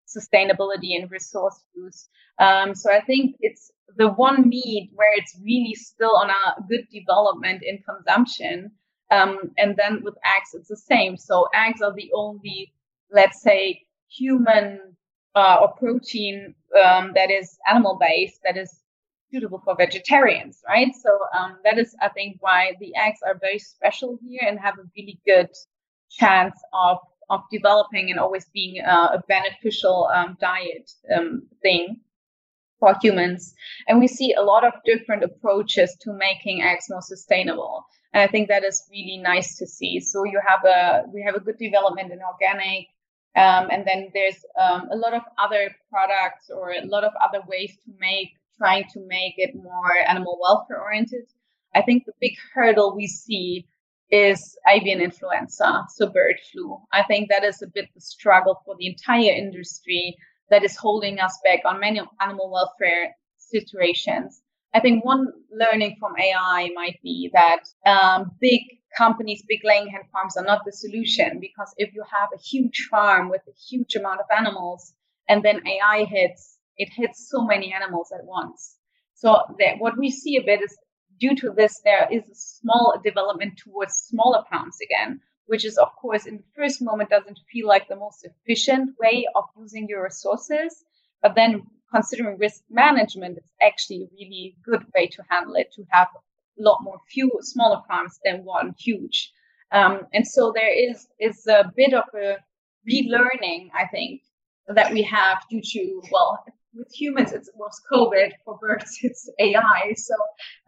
sustainability 0.07 0.95
and 1.01 1.11
resource 1.11 1.65
use. 1.75 2.09
Um, 2.39 2.77
so 2.77 2.93
I 2.93 3.01
think 3.01 3.37
it's 3.41 3.73
the 3.97 4.09
one 4.09 4.49
meat 4.49 4.91
where 4.95 5.17
it's 5.17 5.37
really 5.43 5.75
still 5.75 6.17
on 6.17 6.31
a 6.31 6.63
good 6.69 6.87
development 6.93 7.63
in 7.65 7.83
consumption. 7.83 8.71
Um, 9.11 9.53
and 9.59 9.77
then 9.77 10.03
with 10.03 10.15
eggs, 10.25 10.51
it's 10.55 10.69
the 10.69 10.77
same. 10.77 11.17
So 11.17 11.49
eggs 11.55 11.81
are 11.83 11.93
the 11.93 12.11
only, 12.15 12.73
let's 13.11 13.43
say, 13.43 13.83
human 14.09 14.81
uh, 15.35 15.59
or 15.61 15.73
protein 15.75 16.55
um, 16.83 17.13
that 17.15 17.31
is 17.31 17.59
animal 17.69 17.99
based 18.01 18.41
that 18.45 18.57
is 18.57 18.83
suitable 19.33 19.61
for 19.65 19.77
vegetarians, 19.77 20.61
right? 20.69 20.93
So 20.95 21.19
um, 21.39 21.59
that 21.65 21.79
is, 21.79 21.95
I 22.01 22.09
think, 22.09 22.39
why 22.41 22.73
the 22.81 22.95
eggs 22.97 23.21
are 23.25 23.39
very 23.41 23.59
special 23.59 24.19
here 24.23 24.43
and 24.47 24.59
have 24.59 24.79
a 24.79 24.91
really 24.97 25.21
good 25.27 25.51
chance 26.11 26.61
of 26.73 26.99
of 27.31 27.43
developing 27.53 28.11
and 28.11 28.19
always 28.19 28.47
being 28.53 28.83
uh, 28.85 29.11
a 29.15 29.23
beneficial 29.29 30.11
um, 30.13 30.37
diet 30.41 30.91
um, 31.17 31.47
thing 31.63 32.01
for 32.81 32.95
humans. 33.01 33.55
And 33.87 34.01
we 34.01 34.09
see 34.09 34.35
a 34.35 34.43
lot 34.43 34.65
of 34.65 34.73
different 34.85 35.23
approaches 35.23 35.97
to 36.01 36.13
making 36.13 36.63
eggs 36.63 36.87
more 36.91 37.03
sustainable. 37.03 37.85
And 38.13 38.23
I 38.23 38.27
think 38.27 38.49
that 38.49 38.65
is 38.65 38.89
really 38.91 39.19
nice 39.19 39.57
to 39.59 39.67
see. 39.67 40.01
So 40.01 40.25
you 40.25 40.41
have 40.47 40.65
a 40.65 41.05
we 41.13 41.23
have 41.23 41.37
a 41.37 41.41
good 41.41 41.59
development 41.59 42.13
in 42.13 42.19
organic, 42.23 42.87
um, 43.37 43.71
and 43.71 43.87
then 43.87 44.11
there's 44.13 44.45
um, 44.61 44.89
a 44.91 44.97
lot 44.97 45.15
of 45.15 45.23
other 45.39 45.71
products 45.91 46.51
or 46.51 46.73
a 46.73 46.85
lot 46.87 47.05
of 47.05 47.13
other 47.23 47.43
ways 47.47 47.77
to 47.85 47.93
make 48.01 48.31
trying 48.59 48.85
to 48.93 49.01
make 49.07 49.35
it 49.39 49.55
more 49.55 49.93
animal 50.07 50.39
welfare 50.41 50.83
oriented. 50.83 51.27
I 51.75 51.83
think 51.83 52.05
the 52.05 52.13
big 52.21 52.35
hurdle 52.53 52.95
we 52.97 53.07
see 53.07 53.67
is 54.11 54.59
avian 54.69 55.01
influenza, 55.01 55.85
so 55.95 56.09
bird 56.09 56.37
flu. 56.51 56.79
I 56.93 57.05
think 57.05 57.29
that 57.31 57.45
is 57.45 57.63
a 57.63 57.69
bit 57.69 57.87
the 57.95 58.01
struggle 58.01 58.61
for 58.65 58.75
the 58.77 58.89
entire 58.89 59.33
industry 59.33 60.17
that 60.51 60.65
is 60.65 60.77
holding 60.77 61.21
us 61.21 61.39
back 61.45 61.61
on 61.65 61.79
many 61.79 62.01
animal 62.21 62.51
welfare 62.51 63.15
situations. 63.39 64.43
I 64.73 64.81
think 64.81 65.05
one 65.05 65.27
learning 65.51 65.97
from 65.99 66.15
AI 66.19 66.71
might 66.75 67.01
be 67.03 67.31
that 67.33 67.65
um, 67.87 68.33
big 68.41 68.63
companies, 68.97 69.45
big 69.49 69.61
laying 69.65 69.89
hen 69.89 70.03
farms 70.13 70.37
are 70.37 70.45
not 70.45 70.63
the 70.65 70.73
solution 70.73 71.39
because 71.41 71.75
if 71.77 71.93
you 71.95 72.05
have 72.11 72.29
a 72.35 72.39
huge 72.41 72.89
farm 72.91 73.31
with 73.31 73.43
a 73.49 73.53
huge 73.69 73.97
amount 73.97 74.21
of 74.21 74.27
animals 74.37 74.95
and 75.29 75.43
then 75.43 75.67
AI 75.67 76.05
hits, 76.05 76.59
it 76.77 76.89
hits 76.95 77.29
so 77.29 77.45
many 77.45 77.73
animals 77.73 78.13
at 78.13 78.25
once. 78.25 78.77
So 79.15 79.41
that 79.59 79.79
what 79.79 79.99
we 79.99 80.11
see 80.11 80.37
a 80.37 80.43
bit 80.43 80.63
is 80.63 80.77
due 81.19 81.37
to 81.37 81.51
this, 81.51 81.81
there 81.85 82.09
is 82.11 82.29
a 82.29 82.35
small 82.35 83.01
development 83.05 83.59
towards 83.59 83.95
smaller 83.95 84.43
farms 84.51 84.77
again, 84.83 85.21
which 85.47 85.65
is, 85.65 85.77
of 85.79 85.89
course, 86.01 86.27
in 86.27 86.39
the 86.39 86.45
first 86.57 86.81
moment 86.81 87.11
doesn't 87.11 87.39
feel 87.53 87.67
like 87.67 87.89
the 87.89 87.97
most 87.97 88.25
efficient 88.25 88.91
way 89.01 89.27
of 89.35 89.45
using 89.59 89.87
your 89.89 90.03
resources. 90.05 90.85
But 91.23 91.35
then 91.35 91.63
considering 91.93 92.39
risk 92.39 92.63
management, 92.71 93.39
it's 93.39 93.55
actually 93.63 94.05
a 94.05 94.15
really 94.15 94.57
good 94.65 94.85
way 94.95 95.07
to 95.09 95.23
handle 95.29 95.55
it, 95.55 95.73
to 95.75 95.85
have 95.91 96.09
a 96.15 96.63
lot 96.63 96.79
more 96.83 96.99
few 97.09 97.31
smaller 97.41 97.81
farms 97.89 98.19
than 98.25 98.45
one 98.45 98.75
huge. 98.79 99.33
Um, 99.73 100.03
and 100.13 100.27
so 100.27 100.53
there 100.55 100.73
is 100.73 101.07
is 101.19 101.47
a 101.47 101.73
bit 101.77 101.95
of 101.95 102.05
a 102.15 102.37
relearning, 102.91 103.71
I 103.75 103.87
think, 103.87 104.23
that 104.67 104.93
we 104.93 105.03
have 105.03 105.39
due 105.49 105.63
to 105.63 106.03
well 106.11 106.45
with 106.75 106.93
humans 106.93 107.33
it 107.33 107.47
was 107.57 107.81
covid 107.93 108.31
for 108.45 108.57
birds 108.59 108.99
it's 109.03 109.29
ai 109.41 109.93
so 109.97 110.15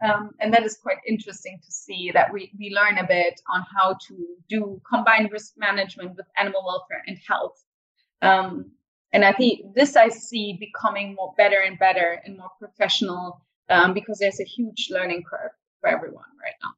um, 0.05 0.31
and 0.39 0.53
that 0.53 0.63
is 0.63 0.77
quite 0.77 0.97
interesting 1.07 1.57
to 1.63 1.71
see 1.71 2.11
that 2.13 2.31
we, 2.33 2.51
we 2.59 2.75
learn 2.75 2.97
a 2.97 3.07
bit 3.07 3.39
on 3.53 3.63
how 3.77 3.95
to 4.07 4.27
do 4.49 4.81
combined 4.89 5.31
risk 5.31 5.53
management 5.57 6.15
with 6.17 6.25
animal 6.37 6.63
welfare 6.65 7.03
and 7.07 7.17
health 7.27 7.63
um, 8.21 8.71
and 9.13 9.23
i 9.23 9.31
think 9.31 9.73
this 9.73 9.95
i 9.95 10.09
see 10.09 10.57
becoming 10.59 11.15
more 11.15 11.33
better 11.37 11.59
and 11.65 11.79
better 11.79 12.21
and 12.25 12.37
more 12.37 12.51
professional 12.59 13.41
um, 13.69 13.93
because 13.93 14.19
there's 14.19 14.41
a 14.41 14.43
huge 14.43 14.89
learning 14.91 15.23
curve 15.29 15.51
for 15.79 15.89
everyone 15.89 16.25
right 16.43 16.55
now 16.61 16.71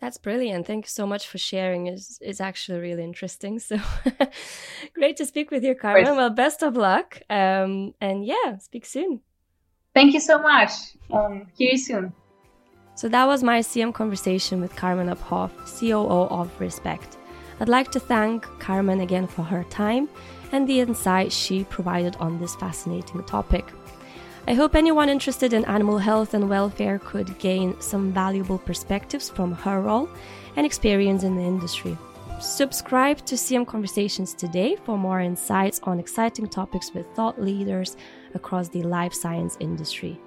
that's 0.00 0.16
brilliant. 0.16 0.66
Thank 0.66 0.86
you 0.86 0.88
so 0.88 1.06
much 1.06 1.28
for 1.28 1.36
sharing. 1.36 1.86
It's, 1.86 2.18
it's 2.22 2.40
actually 2.40 2.80
really 2.80 3.04
interesting. 3.04 3.58
So 3.58 3.78
great 4.94 5.16
to 5.18 5.26
speak 5.26 5.50
with 5.50 5.62
you, 5.62 5.74
Carmen. 5.74 6.16
Well, 6.16 6.30
best 6.30 6.62
of 6.62 6.74
luck. 6.74 7.20
Um, 7.28 7.94
and 8.00 8.24
yeah, 8.24 8.56
speak 8.58 8.86
soon. 8.86 9.20
Thank 9.94 10.14
you 10.14 10.20
so 10.20 10.38
much. 10.38 10.70
Um, 11.10 11.48
hear 11.54 11.72
you 11.72 11.78
soon. 11.78 12.14
So 12.94 13.08
that 13.08 13.26
was 13.26 13.42
my 13.42 13.60
CM 13.60 13.92
conversation 13.92 14.60
with 14.60 14.74
Carmen 14.74 15.08
Uphoff, 15.08 15.50
COO 15.78 16.28
of 16.28 16.50
Respeggt. 16.58 17.16
I'd 17.60 17.68
like 17.68 17.90
to 17.92 18.00
thank 18.00 18.44
Carmen 18.58 19.00
again 19.00 19.26
for 19.26 19.42
her 19.42 19.64
time 19.64 20.08
and 20.52 20.68
the 20.68 20.80
insight 20.80 21.32
she 21.32 21.64
provided 21.64 22.16
on 22.16 22.38
this 22.38 22.54
fascinating 22.56 23.22
topic. 23.24 23.64
I 24.48 24.54
hope 24.54 24.74
anyone 24.74 25.08
interested 25.08 25.52
in 25.52 25.64
animal 25.66 25.98
health 25.98 26.34
and 26.34 26.48
welfare 26.48 26.98
could 26.98 27.38
gain 27.38 27.80
some 27.80 28.12
valuable 28.12 28.58
perspectives 28.58 29.28
from 29.28 29.52
her 29.52 29.80
role 29.80 30.08
and 30.56 30.66
experience 30.66 31.22
in 31.22 31.36
the 31.36 31.42
industry. 31.42 31.96
Subscribe 32.40 33.24
to 33.26 33.34
CM 33.34 33.66
Conversations 33.66 34.32
today 34.32 34.76
for 34.84 34.96
more 34.96 35.20
insights 35.20 35.78
on 35.84 36.00
exciting 36.00 36.48
topics 36.48 36.92
with 36.94 37.06
thought 37.14 37.40
leaders 37.40 37.96
across 38.34 38.68
the 38.68 38.82
life 38.82 39.12
science 39.12 39.58
industry. 39.60 40.18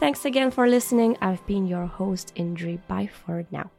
Thanks 0.00 0.24
again 0.24 0.50
for 0.50 0.68
listening. 0.68 1.16
I've 1.20 1.46
been 1.46 1.66
your 1.68 1.86
host, 1.86 2.32
Indre. 2.34 2.78
Bye 2.88 3.08
for 3.24 3.46
now. 3.52 3.70